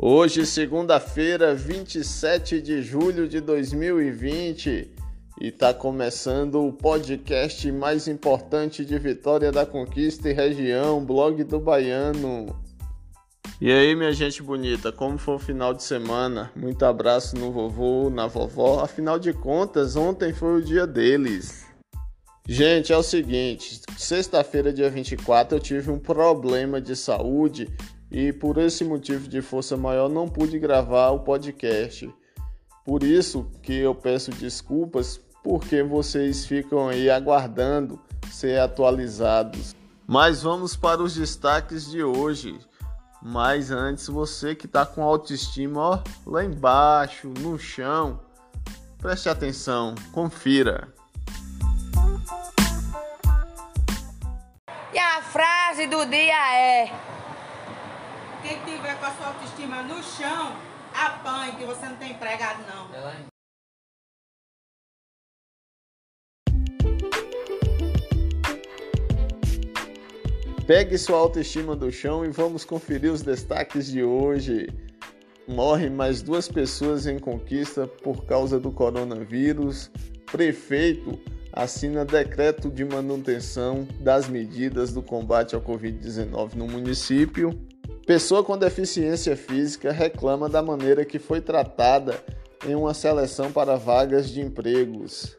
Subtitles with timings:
[0.00, 4.92] Hoje, segunda-feira, 27 de julho de 2020,
[5.40, 11.58] e está começando o podcast mais importante de Vitória da Conquista e região, blog do
[11.58, 12.46] Baiano.
[13.60, 16.52] E aí, minha gente bonita, como foi o final de semana?
[16.54, 18.78] Muito abraço no vovô, na vovó.
[18.78, 21.66] Afinal de contas, ontem foi o dia deles.
[22.46, 27.68] Gente, é o seguinte, sexta-feira, dia 24, eu tive um problema de saúde
[28.10, 32.12] e por esse motivo de força maior não pude gravar o podcast.
[32.84, 39.74] Por isso que eu peço desculpas porque vocês ficam aí aguardando ser atualizados.
[40.06, 42.58] Mas vamos para os destaques de hoje.
[43.20, 48.20] Mas antes, você que está com autoestima ó, lá embaixo, no chão,
[48.98, 50.88] preste atenção, confira.
[54.94, 56.92] E a frase do dia é:
[58.40, 60.56] Quem tiver com a sua autoestima no chão,
[60.94, 62.88] apanhe, que você não tem empregado, não.
[70.66, 74.68] Pegue sua autoestima do chão e vamos conferir os destaques de hoje.
[75.48, 79.90] Morrem mais duas pessoas em conquista por causa do coronavírus.
[80.30, 81.18] Prefeito
[81.52, 87.58] assina decreto de manutenção das medidas do combate ao Covid-19 no município.
[88.08, 92.18] Pessoa com deficiência física reclama da maneira que foi tratada
[92.66, 95.36] em uma seleção para vagas de empregos.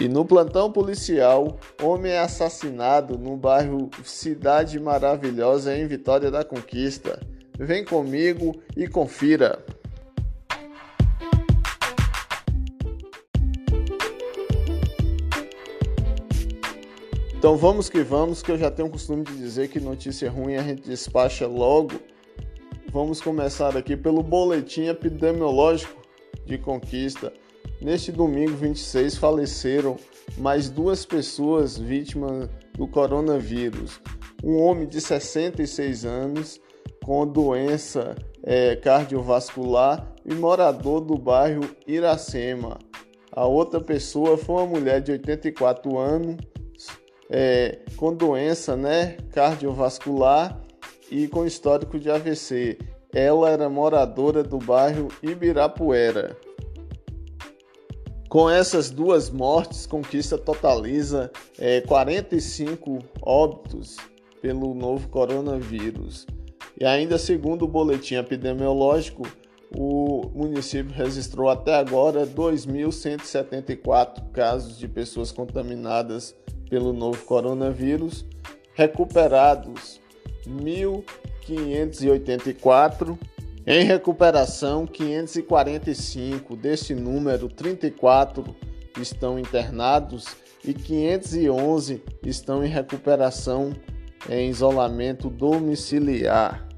[0.00, 7.20] E no plantão policial, homem é assassinado no bairro Cidade Maravilhosa em Vitória da Conquista.
[7.58, 9.62] Vem comigo e confira.
[17.40, 20.56] Então vamos que vamos, que eu já tenho o costume de dizer que notícia ruim
[20.56, 21.98] a gente despacha logo.
[22.92, 26.02] Vamos começar aqui pelo boletim epidemiológico
[26.44, 27.32] de Conquista.
[27.80, 29.96] Neste domingo 26 faleceram
[30.36, 34.02] mais duas pessoas vítimas do coronavírus.
[34.44, 36.60] Um homem de 66 anos
[37.02, 42.78] com doença é, cardiovascular e morador do bairro Iracema.
[43.32, 46.36] A outra pessoa foi uma mulher de 84 anos
[47.30, 50.60] é, com doença né, cardiovascular
[51.10, 52.76] e com histórico de AVC.
[53.12, 56.36] Ela era moradora do bairro Ibirapuera.
[58.28, 63.96] Com essas duas mortes, Conquista totaliza é, 45 óbitos
[64.40, 66.26] pelo novo coronavírus.
[66.78, 69.26] E ainda segundo o boletim epidemiológico,
[69.76, 76.36] o município registrou até agora 2.174 casos de pessoas contaminadas
[76.70, 78.24] pelo novo coronavírus,
[78.72, 80.00] recuperados
[80.46, 83.18] 1.584,
[83.66, 88.56] em recuperação 545, desse número 34
[88.98, 90.28] estão internados
[90.64, 93.74] e 511 estão em recuperação
[94.28, 96.69] em isolamento domiciliar.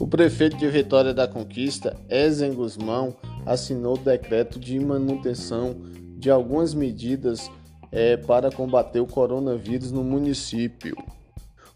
[0.00, 5.74] O prefeito de Vitória da Conquista, Ezen Guzmão, assinou o decreto de manutenção
[6.16, 7.50] de algumas medidas
[7.90, 10.96] é, para combater o coronavírus no município.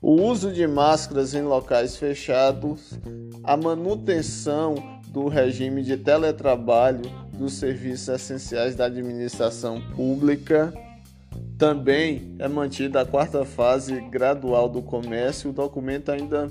[0.01, 2.93] O uso de máscaras em locais fechados,
[3.43, 4.77] a manutenção
[5.09, 10.73] do regime de teletrabalho dos serviços essenciais da administração pública.
[11.59, 15.51] Também é mantida a quarta fase gradual do comércio.
[15.51, 16.51] O documento ainda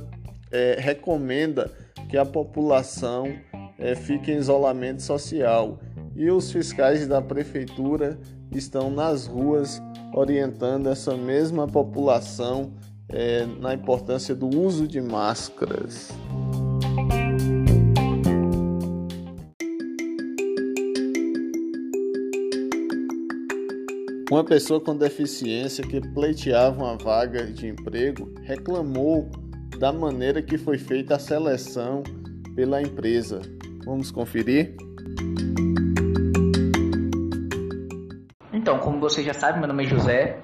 [0.52, 1.72] é, recomenda
[2.10, 3.34] que a população
[3.78, 5.80] é, fique em isolamento social
[6.16, 8.20] e os fiscais da prefeitura
[8.52, 9.82] estão nas ruas
[10.14, 12.74] orientando essa mesma população
[13.08, 16.10] é, na importância do uso de máscaras.
[24.32, 29.30] Uma pessoa com deficiência que pleiteava uma vaga de emprego reclamou
[29.82, 32.04] da maneira que foi feita a seleção
[32.56, 33.42] pela empresa.
[33.84, 34.76] Vamos conferir?
[38.54, 40.38] Então, como você já sabe, meu nome é José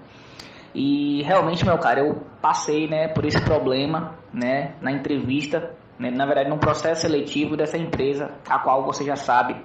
[0.73, 6.25] e realmente, meu cara, eu passei, né, por esse problema, né, na entrevista, né, na
[6.25, 9.55] verdade, no processo seletivo dessa empresa, a qual você já sabe,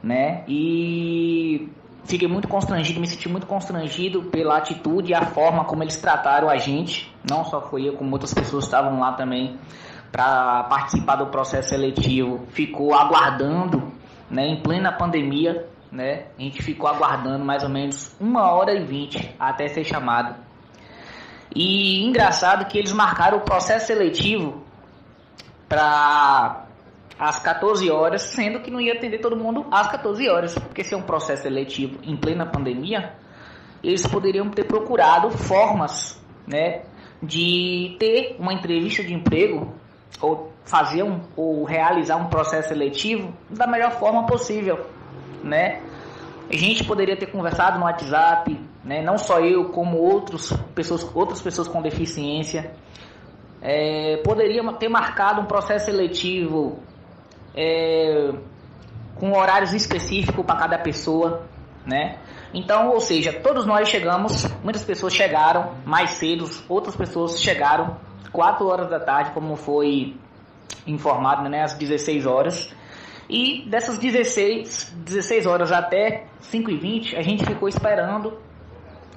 [0.00, 1.68] né, e
[2.06, 6.48] fiquei muito constrangido, me senti muito constrangido pela atitude e a forma como eles trataram
[6.48, 7.12] a gente.
[7.28, 9.58] Não só foi eu, como outras pessoas estavam lá também
[10.10, 12.46] para participar do processo seletivo.
[12.48, 13.92] Ficou aguardando,
[14.30, 16.26] né, em plena pandemia, né?
[16.38, 20.34] A gente ficou aguardando mais ou menos uma hora e vinte até ser chamado.
[21.54, 24.62] E engraçado que eles marcaram o processo seletivo
[25.68, 26.65] para
[27.18, 30.94] às 14 horas, sendo que não ia atender todo mundo às 14 horas, porque se
[30.94, 33.14] é um processo seletivo em plena pandemia,
[33.82, 36.82] eles poderiam ter procurado formas, né,
[37.22, 39.74] de ter uma entrevista de emprego
[40.20, 44.86] ou fazer um, ou realizar um processo seletivo da melhor forma possível,
[45.42, 45.80] né?
[46.48, 49.02] A gente poderia ter conversado no WhatsApp, né?
[49.02, 52.72] Não só eu, como outros pessoas, outras pessoas com deficiência.
[53.60, 56.78] É, poderia ter marcado um processo seletivo
[57.56, 58.32] é,
[59.14, 61.42] com horários específicos para cada pessoa,
[61.84, 62.18] né?
[62.52, 67.96] Então, ou seja, todos nós chegamos, muitas pessoas chegaram mais cedo, outras pessoas chegaram
[68.32, 70.16] 4 horas da tarde, como foi
[70.86, 72.74] informado, né, às 16 horas.
[73.28, 78.38] E dessas 16, 16 horas até 5 e 20 a gente ficou esperando,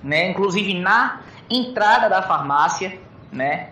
[0.02, 3.00] né, inclusive na entrada da farmácia,
[3.32, 3.70] né,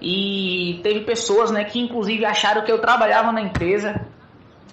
[0.00, 4.00] e teve pessoas, né, que inclusive acharam que eu trabalhava na empresa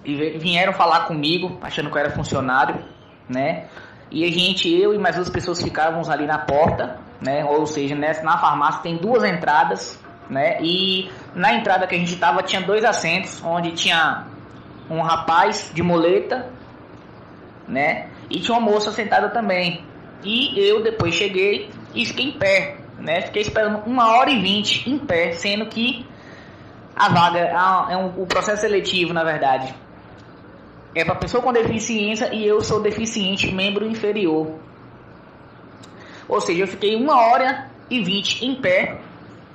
[0.03, 2.83] e vieram falar comigo, achando que eu era funcionário,
[3.27, 3.65] né?
[4.11, 7.43] E a gente, eu e mais duas pessoas ficávamos ali na porta, né?
[7.43, 9.99] Ou seja, nessa, na farmácia tem duas entradas,
[10.29, 10.61] né?
[10.61, 14.27] E na entrada que a gente estava tinha dois assentos, onde tinha
[14.89, 16.49] um rapaz de moleta,
[17.67, 18.09] né?
[18.29, 19.83] E tinha uma moça sentada também.
[20.23, 23.21] E eu depois cheguei e fiquei em pé, né?
[23.21, 26.05] Fiquei esperando uma hora e vinte em pé, sendo que
[26.95, 27.39] a vaga
[27.89, 29.73] é um, o processo seletivo, na verdade,
[30.93, 34.55] é para pessoa com deficiência e eu sou deficiente, membro inferior.
[36.27, 38.97] Ou seja, eu fiquei uma hora e vinte em pé,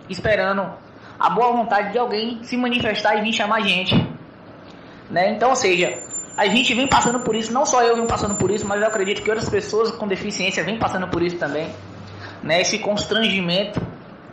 [0.09, 0.71] esperando
[1.19, 3.95] a boa vontade de alguém se manifestar e vir chamar a gente.
[5.11, 5.33] Né?
[5.33, 5.99] Então, ou seja,
[6.37, 8.87] a gente vem passando por isso, não só eu vim passando por isso, mas eu
[8.87, 11.69] acredito que outras pessoas com deficiência vêm passando por isso também
[12.43, 13.81] né, esse constrangimento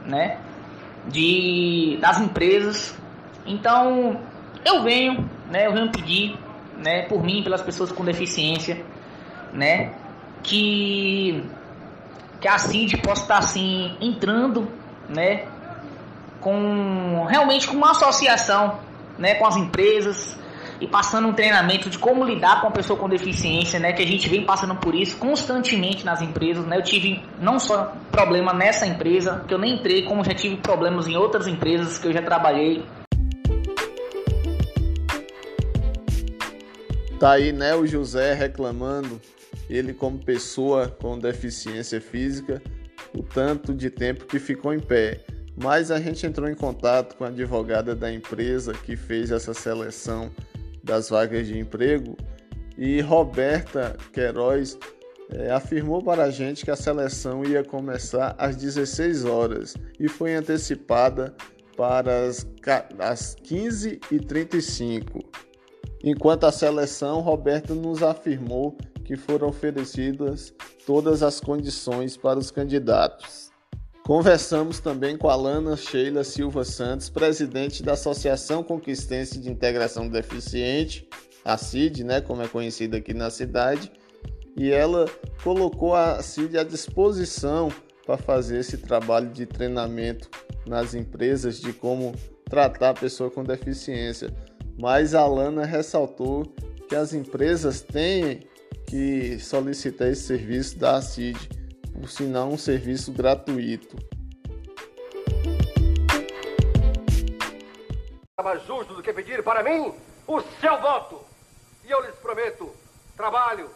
[0.06, 0.38] né,
[1.08, 2.98] de, das empresas.
[3.46, 4.20] Então,
[4.66, 6.38] eu venho, né, eu venho pedir
[6.78, 8.84] né, por mim, pelas pessoas com deficiência,
[9.54, 9.94] né,
[10.44, 11.44] que,
[12.40, 14.68] que a CID possa estar assim entrando,
[15.10, 15.46] né,
[16.40, 18.80] com realmente com uma associação,
[19.18, 20.38] né, com as empresas,
[20.80, 23.94] e passando um treinamento de como lidar com a pessoa com deficiência, né?
[23.94, 26.78] Que a gente vem passando por isso constantemente nas empresas, né?
[26.78, 31.08] Eu tive não só problema nessa empresa, que eu nem entrei, como já tive problemas
[31.08, 32.84] em outras empresas que eu já trabalhei.
[37.20, 39.20] Tá aí, né, o José reclamando,
[39.68, 42.62] ele como pessoa com deficiência física,
[43.12, 45.22] o tanto de tempo que ficou em pé.
[45.60, 50.32] Mas a gente entrou em contato com a advogada da empresa que fez essa seleção
[50.88, 52.18] das vagas de emprego
[52.78, 54.80] e Roberta Queiroz
[55.30, 60.34] é, afirmou para a gente que a seleção ia começar às 16 horas e foi
[60.34, 61.36] antecipada
[61.76, 62.48] para as,
[62.98, 65.24] as 15h35.
[66.04, 70.54] Enquanto a seleção, Roberta nos afirmou que foram oferecidas
[70.86, 73.47] todas as condições para os candidatos.
[74.08, 81.06] Conversamos também com a Lana Sheila Silva Santos, presidente da Associação Conquistense de Integração Deficiente,
[81.44, 83.92] a CID, né, como é conhecida aqui na cidade,
[84.56, 85.08] e ela
[85.44, 87.68] colocou a CID à disposição
[88.06, 90.30] para fazer esse trabalho de treinamento
[90.66, 92.16] nas empresas de como
[92.46, 94.34] tratar a pessoa com deficiência.
[94.80, 96.46] Mas a Lana ressaltou
[96.88, 98.48] que as empresas têm
[98.86, 101.67] que solicitar esse serviço da CID
[102.00, 103.98] por sinal um serviço gratuito.
[108.44, 109.94] mais justo do que pedir para mim
[110.26, 111.22] o seu voto.
[111.84, 112.74] E eu lhes prometo
[113.18, 113.70] trabalho,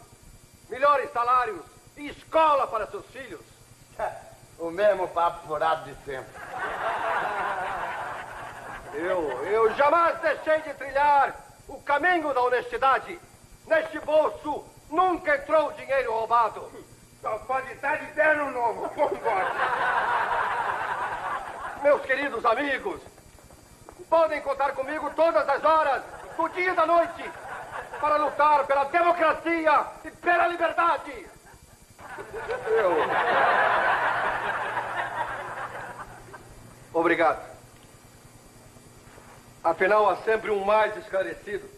[0.70, 1.60] melhores salários
[1.94, 3.42] e escola para seus filhos.
[4.58, 6.32] o mesmo papo furado de sempre.
[8.94, 11.34] Eu, eu jamais deixei de trilhar
[11.66, 13.18] o caminho da honestidade.
[13.66, 16.70] Neste bolso nunca entrou dinheiro roubado.
[17.22, 18.88] Só pode estar de terno novo.
[18.96, 19.52] Vambora.
[21.80, 23.00] Meus queridos amigos,
[24.10, 26.02] podem contar comigo todas as horas,
[26.36, 27.30] do dia e da noite,
[28.00, 31.26] para lutar pela democracia e pela liberdade.
[32.66, 32.96] Eu.
[36.92, 37.52] Obrigado.
[39.62, 41.68] Afinal, há sempre um mais esclarecido.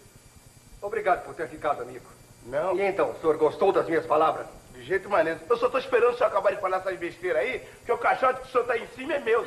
[0.80, 2.06] Obrigado por ter ficado, amigo.
[2.46, 2.76] Não.
[2.76, 4.46] E então, o senhor gostou das minhas palavras?
[4.74, 5.40] De jeito maneiro.
[5.48, 8.40] Eu só tô esperando o senhor acabar de falar essas besteiras aí, que o caixote
[8.40, 9.46] que o senhor tá em cima é meu.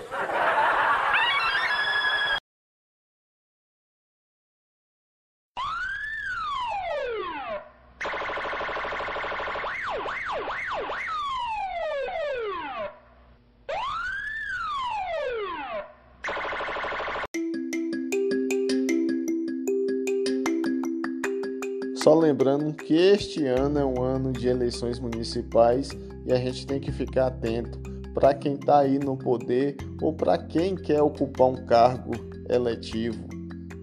[22.07, 25.89] Só lembrando que este ano é um ano de eleições municipais
[26.25, 27.77] e a gente tem que ficar atento
[28.13, 32.13] para quem está aí no poder ou para quem quer ocupar um cargo
[32.49, 33.27] eletivo,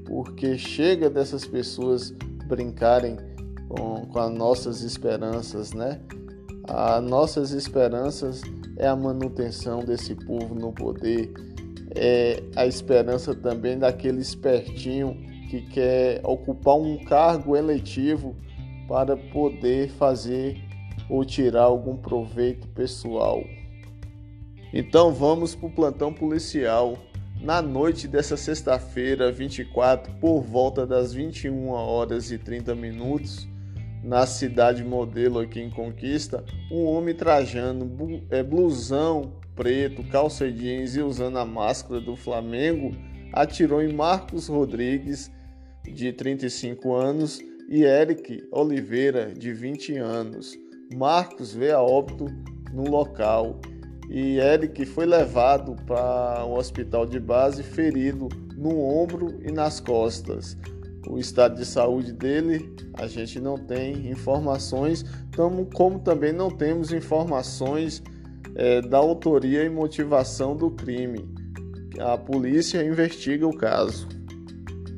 [0.07, 2.15] porque chega dessas pessoas
[2.47, 3.19] brincarem
[3.69, 6.01] com, com as nossas esperanças, né?
[6.67, 8.41] As nossas esperanças
[8.79, 11.31] é a manutenção desse povo no poder,
[11.95, 18.37] é a esperança também daquele espertinho que quer ocupar um cargo eletivo
[18.89, 20.61] para poder fazer
[21.09, 23.43] ou tirar algum proveito pessoal.
[24.73, 26.99] Então vamos para o plantão policial.
[27.41, 33.47] Na noite dessa sexta-feira, 24, por volta das 21 horas e 30 minutos,
[34.03, 41.01] na cidade modelo aqui em Conquista, um homem trajando é, blusão preto, calça jeans e
[41.01, 42.95] usando a máscara do Flamengo,
[43.33, 45.31] atirou em Marcos Rodrigues,
[45.87, 50.59] de 35 anos, e Eric Oliveira, de 20 anos.
[50.95, 52.27] Marcos veio a óbito
[52.73, 53.61] no local
[54.11, 60.57] e Eric foi levado para um hospital de base ferido no ombro e nas costas.
[61.09, 65.05] O estado de saúde dele a gente não tem informações,
[65.75, 68.03] como também não temos informações
[68.55, 71.29] é, da autoria e motivação do crime.
[71.99, 74.09] A polícia investiga o caso.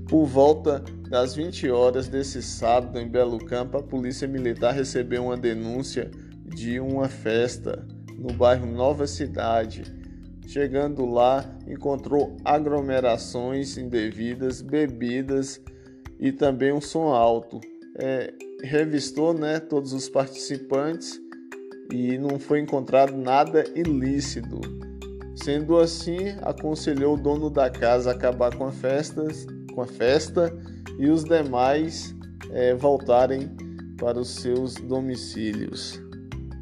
[0.08, 5.36] Por volta das 20 horas desse sábado em Belo Campo, a Polícia Militar recebeu uma
[5.36, 6.08] denúncia
[6.44, 7.84] de uma festa
[8.16, 9.82] no bairro Nova Cidade.
[10.46, 15.60] Chegando lá, encontrou aglomerações indevidas, bebidas
[16.20, 17.60] e também um som alto.
[17.98, 18.32] É,
[18.62, 21.20] revistou né, todos os participantes
[21.92, 24.60] e não foi encontrado nada ilícito.
[25.34, 30.50] Sendo assim, aconselhou o dono da casa a acabar com, festas, com a festa
[30.98, 32.16] e os demais
[32.50, 33.54] é, voltarem
[33.98, 36.00] para os seus domicílios.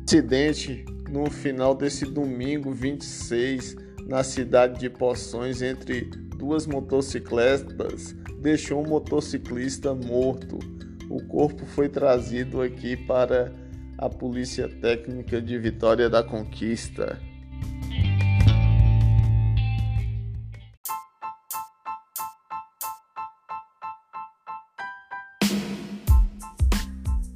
[0.07, 6.03] Acidente no final desse domingo 26 na cidade de Poções entre
[6.37, 10.59] duas motocicletas deixou um motociclista morto.
[11.09, 13.53] O corpo foi trazido aqui para
[13.97, 17.19] a Polícia Técnica de Vitória da Conquista.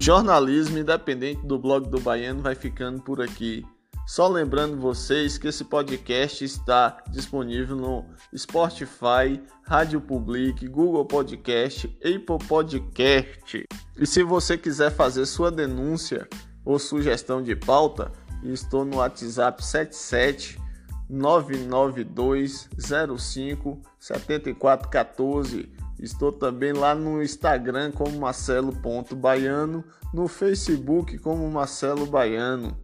[0.08, 3.62] Jornalismo independente do blog do Baiano vai ficando por aqui.
[4.06, 12.48] Só lembrando vocês que esse podcast está disponível no Spotify, Rádio Public, Google Podcast, Apple
[12.48, 13.66] Podcast.
[13.98, 16.26] E se você quiser fazer sua denúncia
[16.64, 18.10] ou sugestão de pauta,
[18.42, 20.58] estou no WhatsApp 77
[21.06, 22.70] 992
[23.18, 25.77] 05 7414.
[26.00, 32.76] Estou também lá no Instagram como Marcelo.baiano, no Facebook como Marcelo Baiano.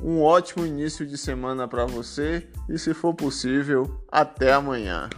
[0.00, 5.10] Um ótimo início de semana para você e, se for possível, até amanhã.